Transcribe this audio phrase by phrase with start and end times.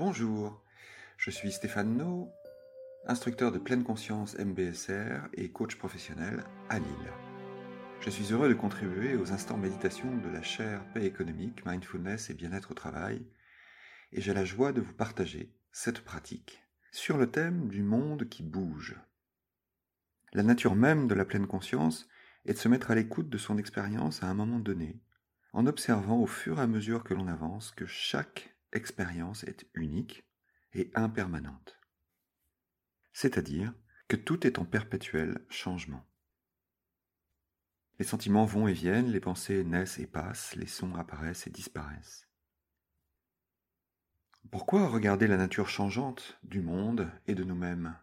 [0.00, 0.58] Bonjour,
[1.18, 2.32] je suis Stéphane No,
[3.04, 7.12] instructeur de pleine conscience MBSR et coach professionnel à Lille.
[8.00, 12.34] Je suis heureux de contribuer aux instants méditation de la chaire paix économique, mindfulness et
[12.34, 13.26] bien-être au travail,
[14.12, 18.42] et j'ai la joie de vous partager cette pratique sur le thème du monde qui
[18.42, 18.96] bouge.
[20.32, 22.08] La nature même de la pleine conscience
[22.46, 24.98] est de se mettre à l'écoute de son expérience à un moment donné,
[25.52, 30.24] en observant au fur et à mesure que l'on avance que chaque expérience est unique
[30.72, 31.78] et impermanente.
[33.12, 33.74] C'est-à-dire
[34.08, 36.06] que tout est en perpétuel changement.
[37.98, 42.28] Les sentiments vont et viennent, les pensées naissent et passent, les sons apparaissent et disparaissent.
[44.50, 47.96] Pourquoi regarder la nature changeante du monde et de nous-mêmes?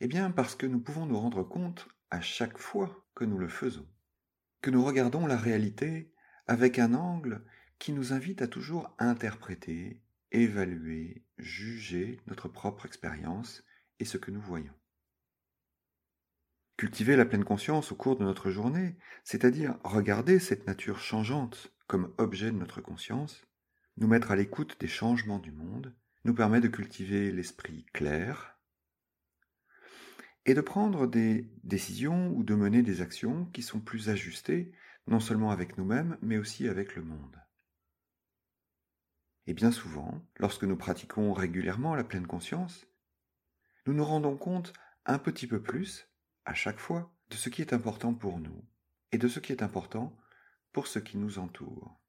[0.00, 3.48] Eh bien parce que nous pouvons nous rendre compte à chaque fois que nous le
[3.48, 3.88] faisons,
[4.60, 6.12] que nous regardons la réalité
[6.46, 7.44] avec un angle
[7.80, 13.64] qui nous invite à toujours interpréter, évaluer, juger notre propre expérience
[13.98, 14.74] et ce que nous voyons.
[16.76, 22.12] Cultiver la pleine conscience au cours de notre journée, c'est-à-dire regarder cette nature changeante comme
[22.18, 23.46] objet de notre conscience,
[23.96, 28.58] nous mettre à l'écoute des changements du monde, nous permet de cultiver l'esprit clair
[30.44, 34.70] et de prendre des décisions ou de mener des actions qui sont plus ajustées
[35.06, 37.40] non seulement avec nous-mêmes, mais aussi avec le monde.
[39.50, 42.86] Et bien souvent, lorsque nous pratiquons régulièrement la pleine conscience,
[43.84, 44.72] nous nous rendons compte
[45.06, 46.08] un petit peu plus,
[46.44, 48.64] à chaque fois, de ce qui est important pour nous
[49.10, 50.16] et de ce qui est important
[50.70, 52.00] pour ce qui nous entoure.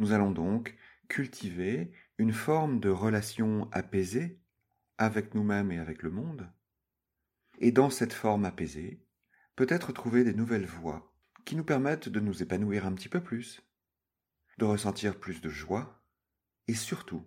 [0.00, 4.40] Nous allons donc cultiver une forme de relation apaisée
[4.98, 6.50] avec nous-mêmes et avec le monde,
[7.60, 9.00] et dans cette forme apaisée,
[9.54, 13.64] peut-être trouver des nouvelles voies qui nous permettent de nous épanouir un petit peu plus,
[14.58, 16.02] de ressentir plus de joie
[16.68, 17.26] et surtout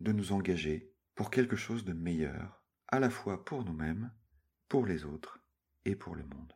[0.00, 4.12] de nous engager pour quelque chose de meilleur, à la fois pour nous-mêmes,
[4.68, 5.40] pour les autres
[5.84, 6.52] et pour le monde.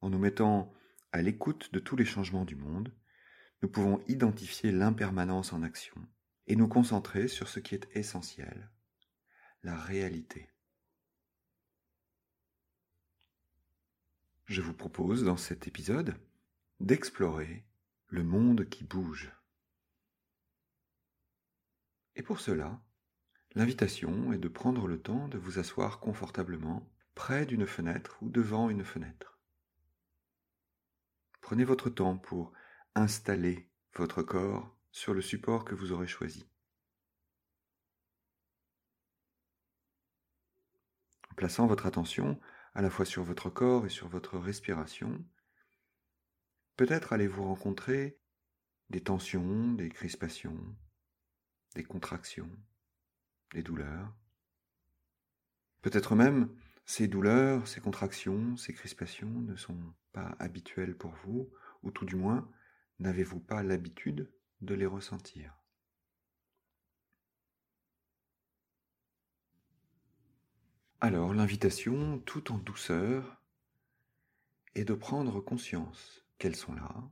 [0.00, 0.72] En nous mettant
[1.12, 2.94] à l'écoute de tous les changements du monde,
[3.62, 5.96] nous pouvons identifier l'impermanence en action
[6.46, 8.70] et nous concentrer sur ce qui est essentiel,
[9.62, 10.50] la réalité.
[14.44, 16.14] Je vous propose dans cet épisode
[16.78, 17.64] d'explorer
[18.08, 19.32] le monde qui bouge.
[22.14, 22.80] Et pour cela,
[23.54, 28.70] l'invitation est de prendre le temps de vous asseoir confortablement près d'une fenêtre ou devant
[28.70, 29.38] une fenêtre.
[31.40, 32.52] Prenez votre temps pour
[32.94, 36.48] installer votre corps sur le support que vous aurez choisi.
[41.30, 42.40] En plaçant votre attention
[42.74, 45.24] à la fois sur votre corps et sur votre respiration,
[46.76, 48.18] Peut-être allez-vous rencontrer
[48.90, 50.76] des tensions, des crispations,
[51.74, 52.50] des contractions,
[53.54, 54.14] des douleurs.
[55.80, 56.54] Peut-être même
[56.84, 61.50] ces douleurs, ces contractions, ces crispations ne sont pas habituelles pour vous,
[61.82, 62.46] ou tout du moins
[62.98, 65.56] n'avez-vous pas l'habitude de les ressentir.
[71.00, 73.40] Alors l'invitation, tout en douceur,
[74.74, 77.10] est de prendre conscience qu'elles sont là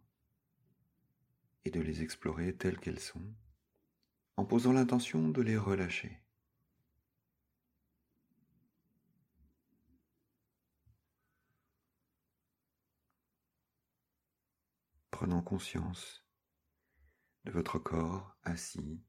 [1.65, 3.35] et de les explorer telles qu'elles sont
[4.37, 6.21] en posant l'intention de les relâcher.
[15.11, 16.27] Prenant conscience
[17.45, 19.01] de votre corps assis,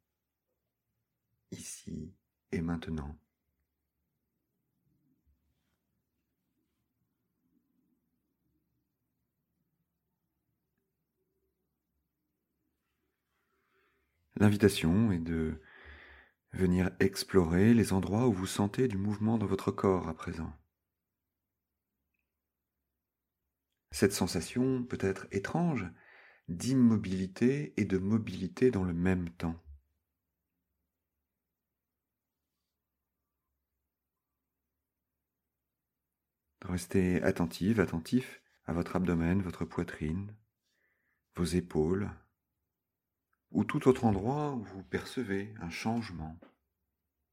[1.52, 2.14] ici
[2.52, 3.18] et maintenant.
[14.38, 15.62] L'invitation est de
[16.52, 20.54] venir explorer les endroits où vous sentez du mouvement dans votre corps à présent.
[23.92, 25.86] Cette sensation peut être étrange
[26.50, 29.56] d'immobilité et de mobilité dans le même temps.
[36.62, 40.36] Restez attentive, attentif à votre abdomen, votre poitrine,
[41.36, 42.10] vos épaules,
[43.52, 46.40] ou tout autre endroit où vous percevez un changement,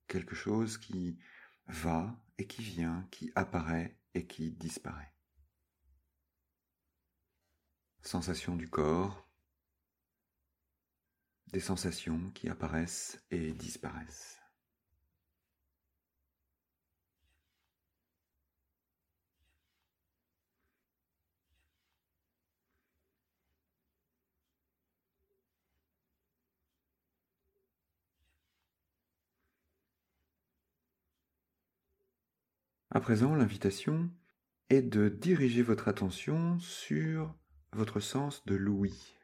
[0.07, 1.19] quelque chose qui
[1.67, 5.13] va et qui vient, qui apparaît et qui disparaît.
[8.03, 9.29] Sensation du corps,
[11.53, 14.42] des sensations qui apparaissent et disparaissent.
[32.95, 34.11] À présent, l'invitation
[34.69, 37.35] est de diriger votre attention sur
[37.73, 39.17] votre sens de l'ouïe,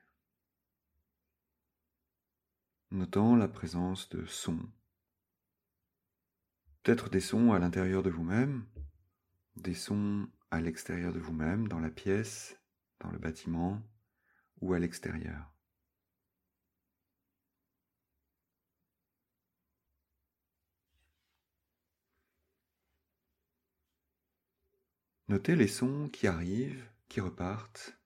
[2.91, 4.67] notant la présence de sons.
[6.83, 8.65] Peut-être des sons à l'intérieur de vous-même,
[9.57, 12.59] des sons à l'extérieur de vous-même, dans la pièce,
[13.01, 13.83] dans le bâtiment
[14.63, 15.53] ou à l'extérieur.
[25.29, 27.99] Notez les sons qui arrivent, qui repartent,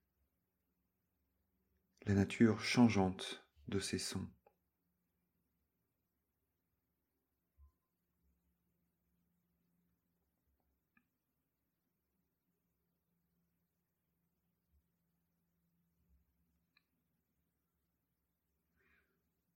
[2.05, 4.29] la nature changeante de ces sons.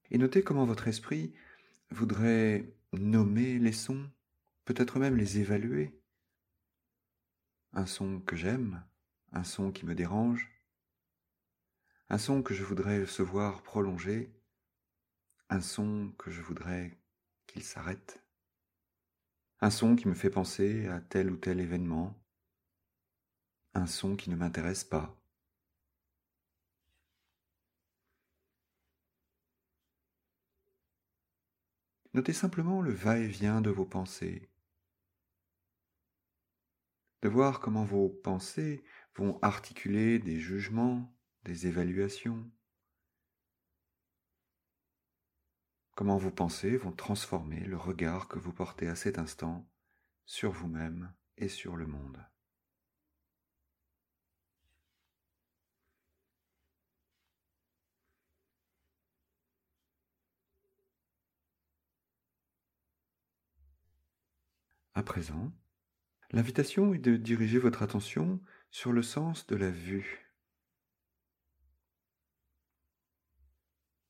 [0.09, 1.33] Et notez comment votre esprit
[1.91, 4.09] voudrait nommer les sons,
[4.63, 5.96] peut-être même les évaluer.
[7.73, 8.83] Un son que j'aime,
[9.31, 10.49] un son qui me dérange,
[12.09, 14.33] un son que je voudrais se voir prolonger,
[15.49, 16.97] un son que je voudrais
[17.45, 18.23] qu'il s'arrête,
[19.61, 22.17] un son qui me fait penser à tel ou tel événement,
[23.73, 25.17] un son qui ne m'intéresse pas,
[32.17, 34.49] Notez simplement le va-et-vient de vos pensées.
[37.21, 38.83] De voir comment vos pensées
[39.15, 42.49] vont articuler des jugements, des évaluations.
[45.95, 49.67] Comment vos pensées vont transformer le regard que vous portez à cet instant
[50.25, 52.23] sur vous-même et sur le monde.
[64.93, 65.51] À présent,
[66.31, 70.33] l'invitation est de diriger votre attention sur le sens de la vue.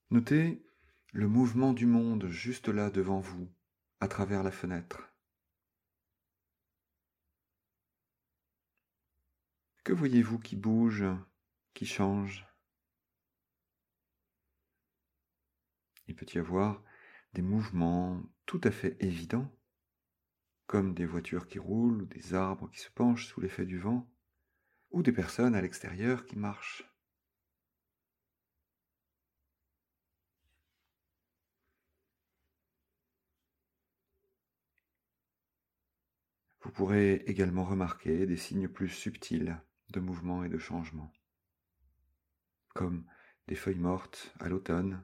[0.09, 0.63] Notez
[1.13, 3.51] le mouvement du monde juste là devant vous,
[3.99, 5.01] à travers la fenêtre.
[9.83, 11.05] Que voyez-vous qui bouge,
[11.73, 12.45] qui change?
[16.07, 16.83] Il peut y avoir
[17.33, 19.56] des mouvements tout à fait évidents
[20.67, 24.07] comme des voitures qui roulent ou des arbres qui se penchent sous l'effet du vent,
[24.91, 26.83] ou des personnes à l'extérieur qui marchent.
[36.61, 39.57] Vous pourrez également remarquer des signes plus subtils
[39.91, 41.13] de mouvement et de changement,
[42.73, 43.05] comme
[43.47, 45.01] des feuilles mortes à l'automne,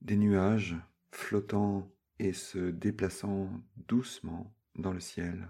[0.00, 0.76] des nuages
[1.12, 5.48] flottant et se déplaçant doucement dans le ciel.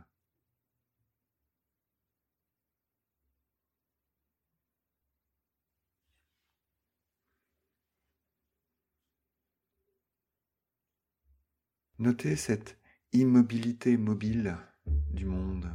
[12.00, 12.76] Notez cette
[13.12, 15.70] immobilité mobile du monde.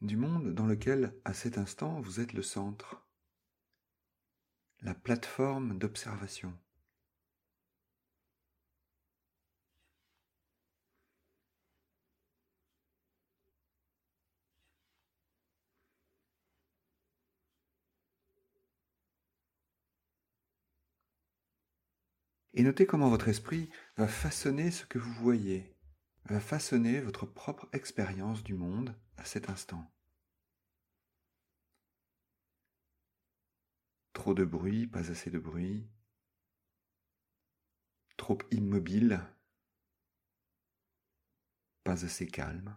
[0.00, 3.06] Du monde dans lequel, à cet instant, vous êtes le centre,
[4.80, 6.58] la plateforme d'observation.
[22.56, 25.76] Et notez comment votre esprit va façonner ce que vous voyez,
[26.24, 29.92] va façonner votre propre expérience du monde à cet instant.
[34.14, 35.86] Trop de bruit, pas assez de bruit.
[38.16, 39.20] Trop immobile,
[41.84, 42.74] pas assez calme.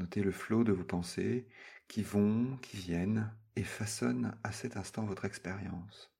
[0.00, 1.46] Notez le flot de vos pensées
[1.86, 6.10] qui vont, qui viennent et façonnent à cet instant votre expérience.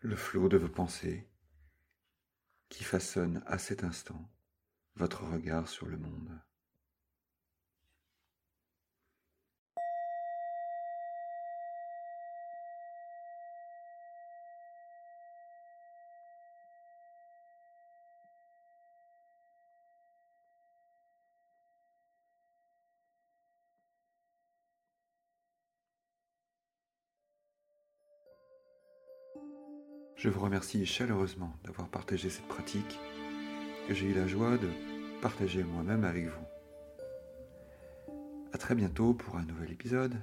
[0.00, 1.26] Le flot de vos pensées
[2.68, 4.30] qui façonne à cet instant
[4.94, 6.38] votre regard sur le monde.
[30.18, 32.98] Je vous remercie chaleureusement d'avoir partagé cette pratique
[33.86, 34.68] que j'ai eu la joie de
[35.22, 38.12] partager moi-même avec vous.
[38.52, 40.16] A très bientôt pour un nouvel épisode.